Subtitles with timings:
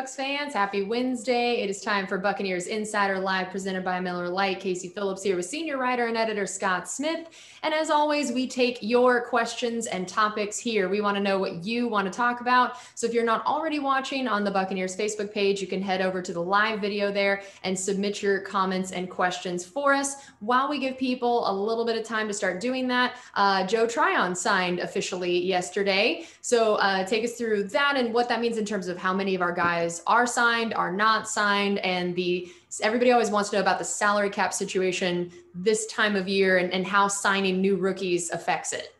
[0.00, 0.54] Bucs fans.
[0.54, 1.60] Happy Wednesday.
[1.60, 4.58] It is time for Buccaneers Insider Live presented by Miller Lite.
[4.58, 7.28] Casey Phillips here with senior writer and editor Scott Smith.
[7.62, 10.88] And as always, we take your questions and topics here.
[10.88, 12.78] We want to know what you want to talk about.
[12.94, 16.22] So if you're not already watching on the Buccaneers Facebook page, you can head over
[16.22, 20.16] to the live video there and submit your comments and questions for us.
[20.38, 23.86] While we give people a little bit of time to start doing that, uh, Joe
[23.86, 26.24] Tryon signed officially yesterday.
[26.40, 29.34] So uh, take us through that and what that means in terms of how many
[29.34, 32.48] of our guys are signed, are not signed, and the
[32.82, 36.72] everybody always wants to know about the salary cap situation this time of year and,
[36.72, 38.94] and how signing new rookies affects it.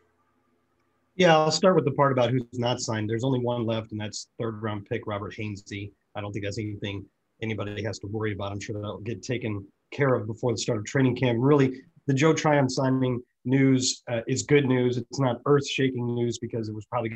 [1.15, 3.09] Yeah, I'll start with the part about who's not signed.
[3.09, 5.93] There's only one left, and that's third round pick Robert Hainsey.
[6.17, 7.05] I don't think that's anything
[7.43, 8.53] anybody has to worry about.
[8.53, 11.39] I'm sure that'll get taken care of before the start of training camp.
[11.41, 14.97] Really, the Joe Tryon signing news uh, is good news.
[14.97, 17.11] It's not earth shaking news because it was probably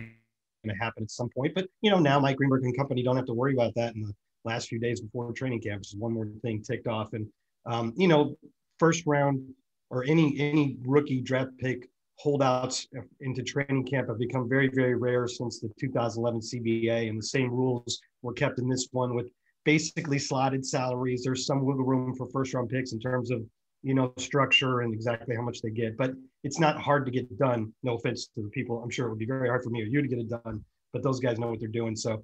[0.64, 1.54] going to happen at some point.
[1.54, 4.02] But you know, now Mike Greenberg and company don't have to worry about that in
[4.02, 4.12] the
[4.44, 5.82] last few days before training camp.
[5.82, 7.26] Just one more thing ticked off, and
[7.66, 8.36] um, you know,
[8.78, 9.42] first round
[9.90, 11.88] or any any rookie draft pick
[12.18, 12.86] holdouts
[13.20, 17.50] into training camp have become very very rare since the 2011 CBA, and the same
[17.50, 19.30] rules were kept in this one with
[19.64, 21.22] basically slotted salaries.
[21.24, 23.42] There's some wiggle room for first round picks in terms of
[23.82, 26.12] you know structure and exactly how much they get, but
[26.44, 27.72] it's not hard to get done.
[27.82, 28.82] No offense to the people.
[28.82, 30.62] I'm sure it would be very hard for me or you to get it done,
[30.92, 31.96] but those guys know what they're doing.
[31.96, 32.22] So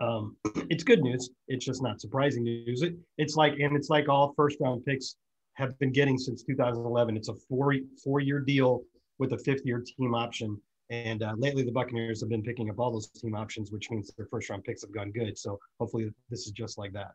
[0.00, 0.36] um,
[0.68, 1.30] it's good news.
[1.48, 2.82] It's just not surprising news.
[2.82, 5.16] It, it's like, and it's like all first round picks
[5.54, 7.16] have been getting since 2011.
[7.16, 7.74] It's a four
[8.04, 8.82] four year deal
[9.18, 10.60] with a fifth year team option.
[10.90, 14.10] And uh, lately, the Buccaneers have been picking up all those team options, which means
[14.16, 15.38] their first round picks have gone good.
[15.38, 17.12] So hopefully, this is just like that.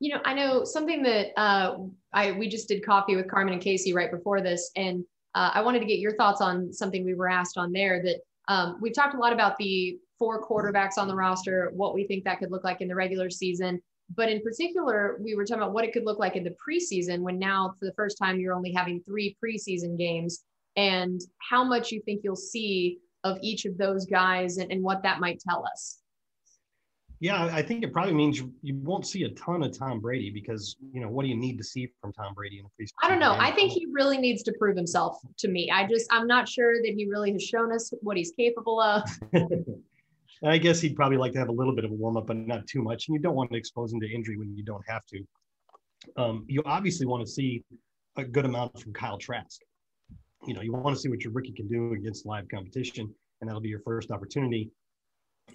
[0.00, 1.76] You know, I know something that uh,
[2.12, 5.62] I we just did coffee with Carmen and Casey right before this, and uh, I
[5.62, 8.94] wanted to get your thoughts on something we were asked on there that um, we've
[8.94, 12.50] talked a lot about the four quarterbacks on the roster, what we think that could
[12.50, 13.80] look like in the regular season.
[14.14, 17.20] But in particular, we were talking about what it could look like in the preseason
[17.20, 20.44] when now, for the first time, you're only having three preseason games
[20.76, 25.02] and how much you think you'll see of each of those guys and, and what
[25.02, 25.98] that might tell us.
[27.24, 30.28] Yeah, I think it probably means you, you won't see a ton of Tom Brady
[30.28, 32.90] because you know what do you need to see from Tom Brady in the preseason?
[33.02, 33.34] I don't know.
[33.38, 35.70] I think he really needs to prove himself to me.
[35.70, 39.08] I just I'm not sure that he really has shown us what he's capable of.
[40.44, 42.36] I guess he'd probably like to have a little bit of a warm up, but
[42.36, 43.08] not too much.
[43.08, 45.24] And you don't want to expose him to injury when you don't have to.
[46.18, 47.64] Um, you obviously want to see
[48.18, 49.62] a good amount from Kyle Trask.
[50.46, 53.48] You know, you want to see what your rookie can do against live competition, and
[53.48, 54.70] that'll be your first opportunity.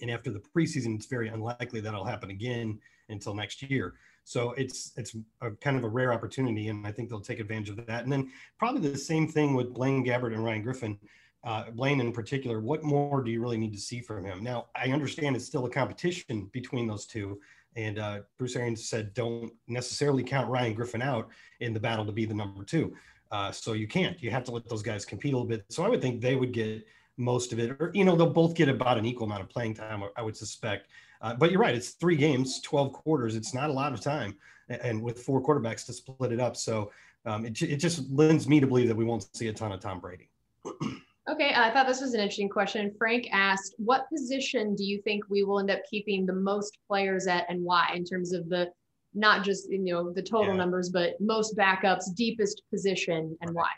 [0.01, 2.79] And after the preseason, it's very unlikely that'll happen again
[3.09, 3.95] until next year.
[4.23, 7.69] So it's it's a kind of a rare opportunity, and I think they'll take advantage
[7.69, 8.03] of that.
[8.03, 10.99] And then probably the same thing with Blaine Gabbert and Ryan Griffin.
[11.43, 14.43] Uh, Blaine in particular, what more do you really need to see from him?
[14.43, 17.39] Now, I understand it's still a competition between those two,
[17.75, 21.29] and uh, Bruce Arians said don't necessarily count Ryan Griffin out
[21.61, 22.93] in the battle to be the number two.
[23.31, 24.21] Uh, so you can't.
[24.21, 25.63] You have to let those guys compete a little bit.
[25.69, 26.85] So I would think they would get
[27.19, 29.75] most of it, or you know, they'll both get about an equal amount of playing
[29.75, 30.03] time.
[30.15, 30.87] I would suspect.
[31.21, 33.35] Uh, but you're right; it's three games, twelve quarters.
[33.35, 34.35] It's not a lot of time,
[34.69, 36.91] and with four quarterbacks to split it up, so
[37.25, 39.79] um, it it just lends me to believe that we won't see a ton of
[39.81, 40.29] Tom Brady.
[41.29, 42.93] okay, I thought this was an interesting question.
[42.97, 47.27] Frank asked, "What position do you think we will end up keeping the most players
[47.27, 48.71] at, and why?" In terms of the
[49.13, 50.57] not just you know the total yeah.
[50.57, 53.69] numbers, but most backups, deepest position, and why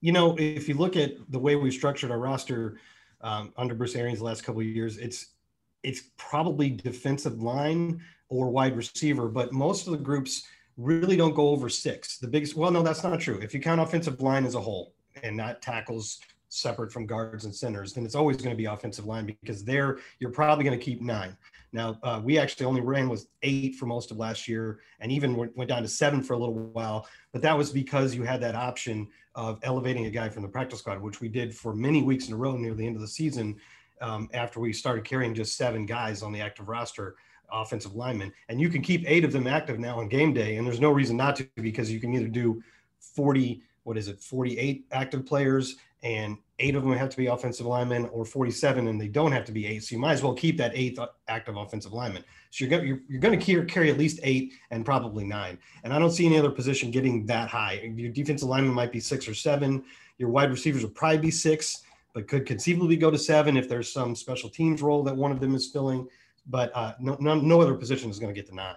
[0.00, 2.78] you know, if you look at the way we've structured our roster
[3.20, 5.34] um, under Bruce Arians the last couple of years, it's
[5.82, 10.44] it's probably defensive line or wide receiver, but most of the groups
[10.76, 12.18] really don't go over six.
[12.18, 13.38] The biggest, well, no, that's not true.
[13.40, 17.54] If you count offensive line as a whole and not tackles separate from guards and
[17.54, 20.84] centers, then it's always going to be offensive line because there you're probably going to
[20.84, 21.36] keep nine.
[21.72, 25.36] Now, uh, we actually only ran with eight for most of last year and even
[25.36, 27.06] went, went down to seven for a little while.
[27.32, 30.80] But that was because you had that option of elevating a guy from the practice
[30.80, 33.08] squad, which we did for many weeks in a row near the end of the
[33.08, 33.56] season
[34.00, 37.16] um, after we started carrying just seven guys on the active roster
[37.50, 38.32] offensive linemen.
[38.48, 40.56] And you can keep eight of them active now on game day.
[40.56, 42.62] And there's no reason not to because you can either do
[43.00, 47.66] 40, what is it, 48 active players and eight of them have to be offensive
[47.66, 49.84] linemen or 47 and they don't have to be eight.
[49.84, 50.98] So you might as well keep that eighth
[51.28, 52.24] active offensive lineman.
[52.50, 55.58] So you're you're, you're going to carry at least eight and probably nine.
[55.84, 57.92] And I don't see any other position getting that high.
[57.96, 59.84] Your defensive lineman might be six or seven.
[60.18, 61.82] Your wide receivers will probably be six,
[62.14, 65.40] but could conceivably go to seven if there's some special teams role that one of
[65.40, 66.08] them is filling.
[66.46, 68.74] But uh, no, no, no other position is going to get to nine.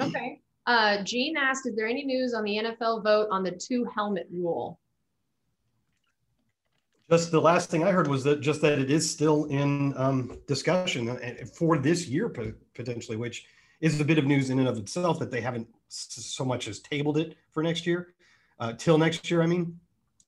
[0.00, 0.40] Okay.
[0.66, 4.28] Uh, Gene asked, is there any news on the NFL vote on the two helmet
[4.32, 4.79] rule?
[7.10, 10.38] Just the last thing I heard was that just that it is still in um,
[10.46, 13.46] discussion uh, for this year potentially, which
[13.80, 16.78] is a bit of news in and of itself that they haven't so much as
[16.78, 18.14] tabled it for next year,
[18.60, 19.42] uh, till next year.
[19.42, 19.80] I mean,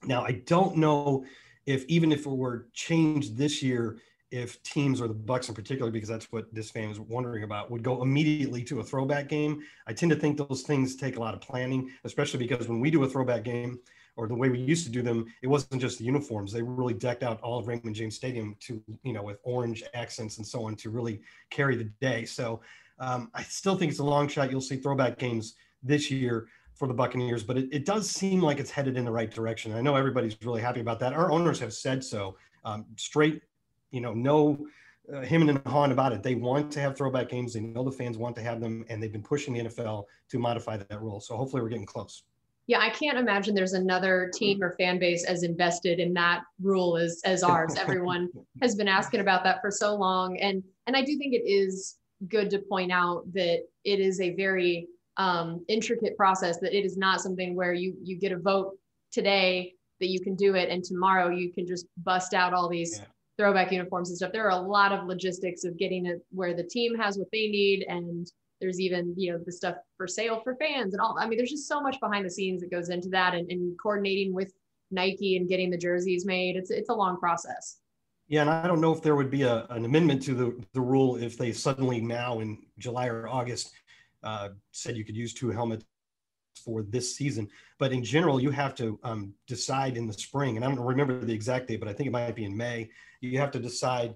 [0.07, 1.25] now I don't know
[1.67, 3.99] if even if it were changed this year,
[4.33, 7.71] if teams or the Bucs in particular, because that's what this fan is wondering about,
[7.71, 9.63] would go immediately to a throwback game.
[9.87, 12.91] I tend to think those things take a lot of planning, especially because when we
[12.91, 13.79] do a throwback game
[14.17, 16.53] or the way we used to do them, it wasn't just the uniforms.
[16.53, 20.39] They really decked out all of Raymond James Stadium to, you know, with orange accents
[20.39, 21.21] and so on to really
[21.51, 22.25] carry the day.
[22.25, 22.61] So
[22.99, 24.51] um, I still think it's a long shot.
[24.51, 28.59] You'll see throwback games this year for the Buccaneers, but it, it does seem like
[28.59, 29.73] it's headed in the right direction.
[29.73, 31.13] I know everybody's really happy about that.
[31.13, 32.37] Our owners have said so.
[32.65, 33.43] Um, straight
[33.93, 34.67] you know, no
[35.15, 36.23] uh, him and Han about it.
[36.23, 37.53] They want to have throwback games.
[37.53, 40.39] They know the fans want to have them, and they've been pushing the NFL to
[40.39, 41.21] modify that rule.
[41.21, 42.25] So hopefully, we're getting close.
[42.67, 46.97] Yeah, I can't imagine there's another team or fan base as invested in that rule
[46.97, 47.75] as as ours.
[47.77, 48.29] Everyone
[48.61, 51.97] has been asking about that for so long, and and I do think it is
[52.29, 54.87] good to point out that it is a very
[55.17, 56.59] um, intricate process.
[56.61, 58.77] That it is not something where you you get a vote
[59.11, 62.99] today that you can do it, and tomorrow you can just bust out all these.
[62.99, 63.07] Yeah
[63.39, 64.31] throwback uniforms and stuff.
[64.31, 67.49] There are a lot of logistics of getting it where the team has what they
[67.49, 68.31] need and
[68.63, 71.51] there's even you know the stuff for sale for fans and all i mean there's
[71.51, 74.53] just so much behind the scenes that goes into that and, and coordinating with
[74.91, 77.81] nike and getting the jerseys made it's it's a long process
[78.29, 80.81] yeah and i don't know if there would be a, an amendment to the, the
[80.81, 83.73] rule if they suddenly now in july or august
[84.23, 85.85] uh, said you could use two helmets
[86.65, 87.49] for this season.
[87.79, 91.25] But in general, you have to um, decide in the spring, and I don't remember
[91.25, 92.89] the exact date, but I think it might be in May.
[93.21, 94.15] You have to decide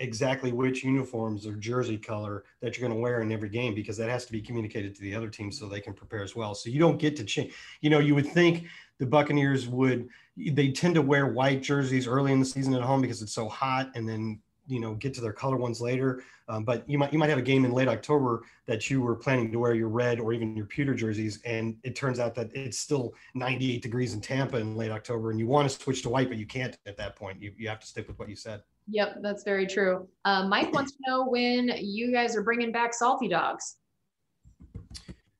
[0.00, 3.96] exactly which uniforms or jersey color that you're going to wear in every game because
[3.96, 6.54] that has to be communicated to the other team so they can prepare as well.
[6.54, 7.52] So you don't get to change.
[7.80, 8.66] You know, you would think
[8.98, 13.00] the Buccaneers would they tend to wear white jerseys early in the season at home
[13.00, 16.22] because it's so hot, and then you know get to their color ones later.
[16.48, 19.14] Um, but you might you might have a game in late October that you were
[19.14, 22.50] planning to wear your red or even your pewter jerseys, and it turns out that
[22.54, 26.08] it's still 98 degrees in Tampa in late October, and you want to switch to
[26.08, 27.40] white, but you can't at that point.
[27.40, 28.62] You you have to stick with what you said.
[28.88, 30.08] Yep, that's very true.
[30.24, 33.76] Uh, Mike wants to know when you guys are bringing back salty dogs.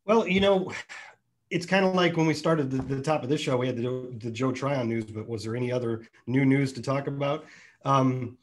[0.07, 0.73] Well, you know,
[1.51, 3.77] it's kind of like when we started the, the, top of this show, we had
[3.77, 7.45] the, the Joe Tryon news, but was there any other new news to talk about?
[7.85, 8.39] Um,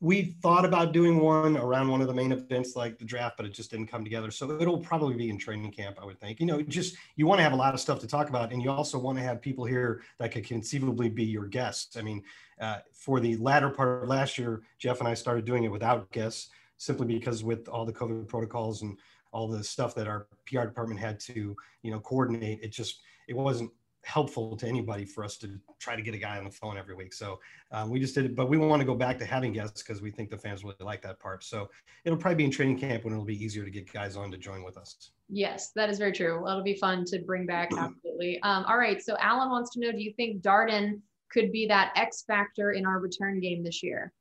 [0.00, 3.46] we thought about doing one around one of the main events like the draft, but
[3.46, 4.30] it just didn't come together.
[4.30, 6.38] So it'll probably be in training camp, I would think.
[6.38, 8.62] You know, just you want to have a lot of stuff to talk about, and
[8.62, 11.96] you also want to have people here that could conceivably be your guests.
[11.96, 12.22] I mean,
[12.60, 16.10] uh, for the latter part of last year, Jeff and I started doing it without
[16.12, 18.98] guests simply because with all the COVID protocols and
[19.32, 23.36] all the stuff that our PR department had to, you know, coordinate, it just it
[23.36, 23.70] wasn't
[24.06, 26.94] helpful to anybody for us to try to get a guy on the phone every
[26.94, 27.12] week.
[27.12, 27.40] So
[27.72, 30.00] um, we just did it, but we want to go back to having guests because
[30.00, 31.42] we think the fans really like that part.
[31.42, 31.68] So
[32.04, 34.38] it'll probably be in training camp when it'll be easier to get guys on to
[34.38, 35.10] join with us.
[35.28, 36.48] Yes, that is very true.
[36.48, 37.70] It'll be fun to bring back.
[37.76, 38.40] Absolutely.
[38.42, 39.02] Um, all right.
[39.02, 41.00] So Alan wants to know, do you think Darden
[41.30, 44.12] could be that X factor in our return game this year?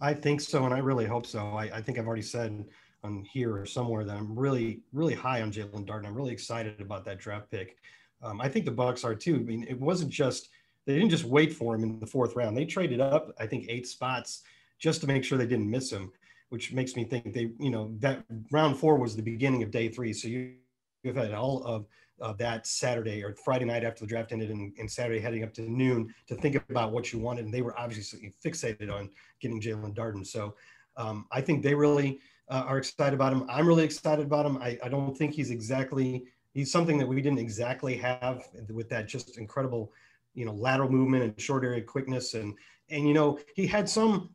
[0.00, 0.64] I think so.
[0.64, 1.48] And I really hope so.
[1.48, 2.64] I, I think I've already said
[3.04, 6.06] on here or somewhere that I'm really, really high on Jaelon Darden.
[6.06, 7.76] I'm really excited about that draft pick.
[8.22, 9.36] Um, I think the Bucs are too.
[9.36, 10.48] I mean, it wasn't just
[10.86, 12.56] they didn't just wait for him in the fourth round.
[12.56, 14.42] They traded up, I think, eight spots
[14.78, 16.10] just to make sure they didn't miss him,
[16.48, 19.88] which makes me think they, you know, that round four was the beginning of day
[19.88, 20.12] three.
[20.12, 20.54] So you,
[21.02, 21.86] you've had all of
[22.20, 25.52] uh, that Saturday or Friday night after the draft ended and, and, Saturday heading up
[25.54, 27.44] to noon to think about what you wanted.
[27.44, 29.10] And they were obviously fixated on
[29.40, 30.26] getting Jaelon Darden.
[30.26, 30.54] So
[30.96, 33.46] um, I think they really uh, are excited about him.
[33.48, 34.58] I'm really excited about him.
[34.58, 36.24] I, I don't think he's exactly
[36.58, 39.92] he's something that we didn't exactly have with that just incredible,
[40.34, 42.34] you know, lateral movement and short area quickness.
[42.34, 42.54] And,
[42.90, 44.30] and, you know, he had some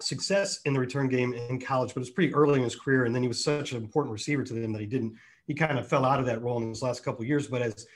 [0.00, 3.04] success in the return game in college, but it was pretty early in his career.
[3.04, 5.14] And then he was such an important receiver to them that he didn't,
[5.46, 7.46] he kind of fell out of that role in his last couple years.
[7.46, 7.86] But as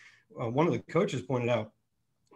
[0.40, 1.72] uh, one of the coaches pointed out,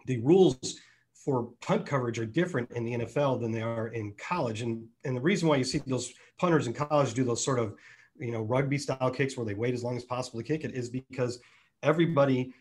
[0.05, 0.79] the rules
[1.13, 4.61] for punt coverage are different in the NFL than they are in college.
[4.61, 7.75] And, and the reason why you see those punters in college do those sort of
[8.17, 10.73] you know rugby style kicks where they wait as long as possible to kick it
[10.73, 11.39] is because
[11.83, 12.53] everybody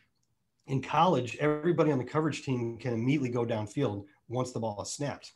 [0.67, 4.93] in college everybody on the coverage team can immediately go downfield once the ball is
[4.93, 5.33] snapped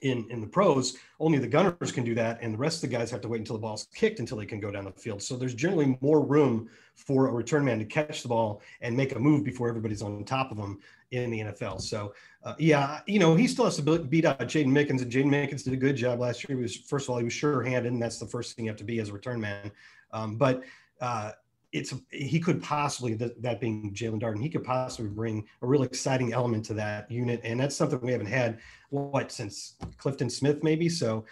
[0.00, 2.96] in in the pros only the gunners can do that and the rest of the
[2.96, 5.22] guys have to wait until the ball's kicked until they can go down the field
[5.22, 9.14] so there's generally more room for a return man to catch the ball and make
[9.14, 10.78] a move before everybody's on top of them
[11.10, 11.80] in the NFL.
[11.80, 15.26] So uh, yeah, you know, he still has to beat out Jaydon Mickens, and Jaydon
[15.26, 16.56] Mickens did a good job last year.
[16.56, 18.78] He was first of all he was sure-handed, and that's the first thing you have
[18.78, 19.70] to be as a return man.
[20.10, 20.62] Um, but
[21.00, 21.32] uh,
[21.72, 25.82] it's he could possibly that, that being Jaelon Darden, he could possibly bring a real
[25.82, 28.58] exciting element to that unit, and that's something we haven't had
[28.90, 30.88] what since Clifton Smith maybe.
[30.88, 31.24] So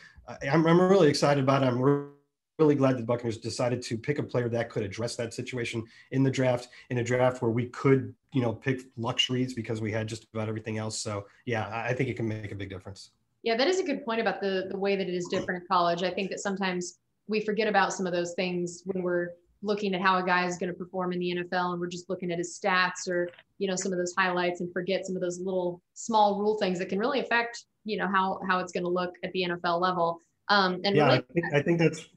[0.50, 1.66] I'm I'm really excited about it.
[1.66, 2.11] I'm
[2.59, 6.23] really glad the Buccaneers decided to pick a player that could address that situation in
[6.23, 10.06] the draft, in a draft where we could you know pick luxuries because we had
[10.06, 10.99] just about everything else.
[10.99, 13.11] So yeah, I think it can make a big difference.
[13.42, 15.66] Yeah, that is a good point about the the way that it is different in
[15.68, 16.02] college.
[16.02, 19.28] I think that sometimes we forget about some of those things when we're
[19.62, 22.09] looking at how a guy is going to perform in the NFL and we're just
[22.09, 25.23] looking at his stats or you know some of those highlights and forget some of
[25.23, 28.85] those little small rule things that can really affect you know how how it's going
[28.85, 30.21] to look at the NFL level.
[30.49, 32.09] Um, and yeah, really- I, think, I think that's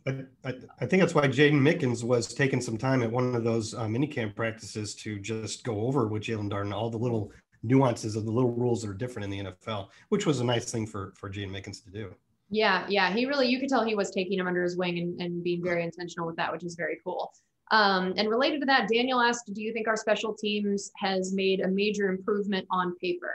[0.44, 3.76] I, I, think that's why Jaydon Mickens was taking some time at one of those
[3.76, 7.32] uh, mini camp practices to just go over with Jaelon Darden all the little
[7.62, 10.72] nuances of the little rules that are different in the NFL, which was a nice
[10.72, 12.16] thing for for Jaydon Mickens to do.
[12.54, 13.12] Yeah, yeah.
[13.12, 15.64] He really, you could tell he was taking him under his wing and, and being
[15.64, 17.34] very intentional with that, which is very cool.
[17.72, 21.62] Um, and related to that, Daniel asked, do you think our special teams has made
[21.62, 23.34] a major improvement on paper?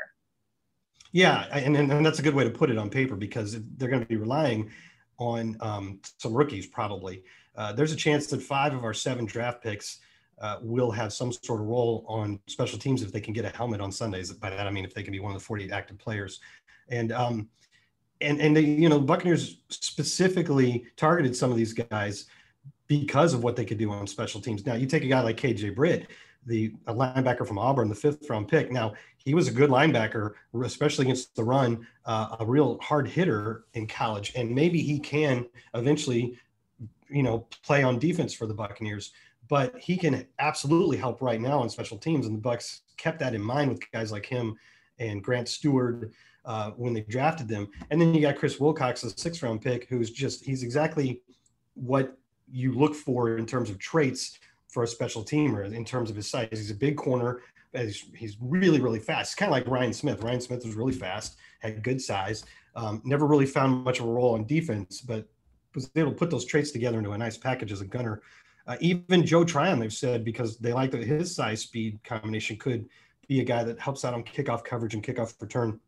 [1.11, 4.03] Yeah, and, and that's a good way to put it on paper because they're going
[4.03, 4.71] to be relying
[5.19, 7.25] on um, some rookies probably.
[7.57, 9.99] Uh, there's a chance that five of our seven draft picks
[10.41, 13.49] uh, will have some sort of role on special teams if they can get a
[13.49, 14.31] helmet on Sundays.
[14.31, 16.39] By that I mean if they can be one of the 48 active players.
[16.89, 17.49] And um,
[18.21, 22.27] and and the, you know Buccaneers specifically targeted some of these guys
[22.87, 24.65] because of what they could do on special teams.
[24.65, 26.09] Now you take a guy like KJ Britt,
[26.47, 28.73] the linebacker from Auburn, the fifth round pick.
[28.73, 30.33] Now he was a good linebacker,
[30.63, 35.47] especially against the run, uh, a real hard hitter in college, and maybe he can
[35.75, 36.39] eventually,
[37.11, 39.13] you know, play on defense for the Buccaneers.
[39.49, 43.35] But he can absolutely help right now on special teams, and the Bucs kept that
[43.35, 44.57] in mind with guys like him
[44.99, 46.11] and Grant Stuard
[46.49, 47.69] uh, when they drafted them.
[47.91, 51.21] And then you got Chris Wilcox, a six round pick, who's just, he's exactly
[51.75, 52.17] what
[52.51, 56.29] you look for in terms of traits for a special teamer in terms of his
[56.29, 56.49] size.
[56.51, 57.43] He's a big corner.
[57.75, 59.37] He's, he's really, really fast.
[59.37, 60.23] kind of like Ryan Smith.
[60.23, 64.11] Ryan Smith was really fast, had good size, um, never really found much of a
[64.11, 65.29] role on defense, but
[65.75, 68.23] was able to put those traits together into a nice package as a gunner.
[68.67, 72.89] Uh, even Joe Tryon, they've said, because they like that his size speed combination could
[73.27, 75.79] be a guy that helps out on kickoff coverage and kickoff return.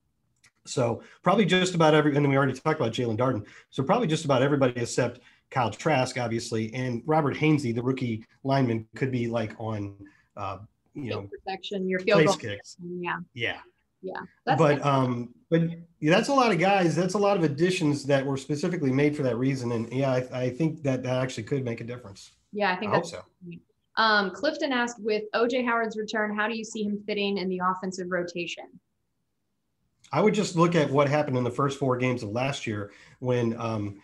[0.67, 3.47] So probably just about every, and then we already talked about Jaelon Darden.
[3.71, 8.87] So probably just about everybody except Kyle Trask, obviously, and Robert Hainsey, the rookie lineman,
[8.95, 9.97] could be like on,
[10.37, 10.59] uh,
[10.95, 12.77] you know, protection, your field goal kicks.
[12.81, 13.19] Yeah.
[13.35, 13.59] Yeah.
[14.03, 14.21] Yeah.
[14.47, 15.63] That's but um, but
[15.99, 16.97] yeah, that's a lot of guys.
[16.97, 19.73] That's a lot of additions that were specifically made for that reason.
[19.73, 22.31] And yeah, I, I think that that actually could make a difference.
[22.53, 23.23] Yeah, I think I hope so.
[23.97, 27.61] Um, Clifton asked, with OJ Howard's return, how do you see him fitting in the
[27.63, 28.65] offensive rotation?
[30.13, 32.93] I would just look at what happened in the first four games of last year
[33.21, 34.01] when um,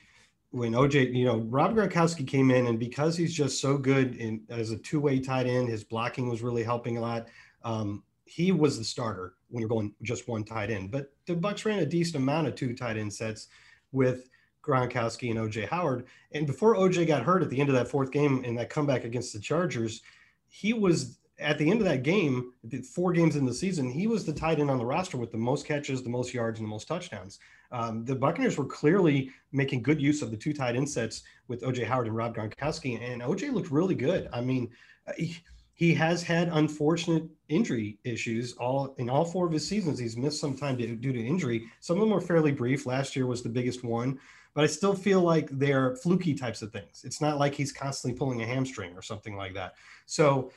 [0.50, 4.40] when OJ, you know, Rob Gronkowski came in, and because he's just so good in
[4.48, 7.26] as a two way tight end, his blocking was really helping a lot.
[7.62, 10.90] Um, he was the starter when you're going just one tight end.
[10.90, 13.48] But the Bucs ran a decent amount of two tight end sets
[13.92, 14.28] with
[14.62, 16.06] Gronkowski and OJ Howard.
[16.32, 19.04] And before OJ got hurt at the end of that fourth game in that comeback
[19.04, 20.02] against the Chargers,
[20.48, 22.52] he was at the end of that game,
[22.94, 25.38] four games in the season, he was the tight end on the roster with the
[25.38, 27.38] most catches, the most yards, and the most touchdowns.
[27.72, 31.62] Um, the Buccaneers were clearly making good use of the two tight end sets with
[31.62, 34.28] OJ Howard and Rob Gronkowski, and OJ looked really good.
[34.32, 34.70] I mean,
[35.16, 35.36] he,
[35.74, 39.98] he has had unfortunate injury issues all in all four of his seasons.
[39.98, 41.66] He's missed some time due to injury.
[41.80, 42.86] Some of them were fairly brief.
[42.86, 44.18] Last year was the biggest one,
[44.54, 47.02] but I still feel like they're fluky types of things.
[47.04, 49.74] It's not like he's constantly pulling a hamstring or something like that.
[50.06, 50.50] So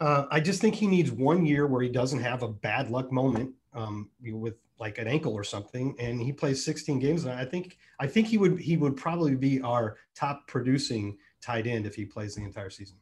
[0.00, 3.12] uh, I just think he needs one year where he doesn't have a bad luck
[3.12, 7.24] moment um, with like an ankle or something, and he plays 16 games.
[7.24, 11.66] And I think I think he would he would probably be our top producing tight
[11.66, 12.96] end if he plays the entire season.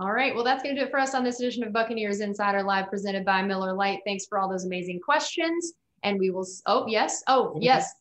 [0.00, 0.32] All right.
[0.34, 2.88] Well, that's going to do it for us on this edition of Buccaneers Insider Live
[2.88, 3.98] presented by Miller Lite.
[4.06, 5.72] Thanks for all those amazing questions.
[6.04, 7.24] And we will, oh, yes.
[7.26, 7.94] Oh, yes.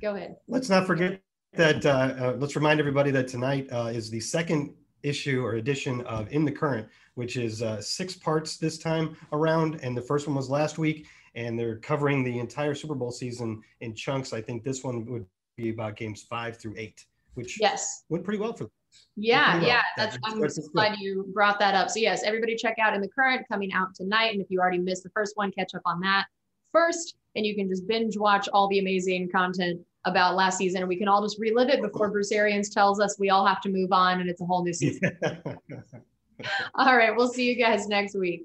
[0.00, 0.36] Go ahead.
[0.46, 1.20] Let's not forget
[1.54, 4.72] that, uh, uh, let's remind everybody that tonight uh, is the second
[5.02, 9.80] issue or edition of In the Current, which is uh, six parts this time around.
[9.82, 13.62] And the first one was last week, and they're covering the entire Super Bowl season
[13.80, 14.32] in chunks.
[14.32, 17.04] I think this one would be about games five through eight,
[17.34, 18.72] which yes went pretty well for them.
[19.16, 19.66] Yeah, well.
[19.66, 21.90] yeah, that's, I'm that's glad you brought that up.
[21.90, 24.78] So yes, everybody check out in the current coming out tonight, and if you already
[24.78, 26.26] missed the first one, catch up on that
[26.72, 30.88] first, and you can just binge watch all the amazing content about last season and
[30.88, 33.68] we can all just relive it before Bruce Arians tells us we all have to
[33.68, 35.16] move on and it's a whole new season.
[36.74, 38.42] all right, we'll see you guys next week.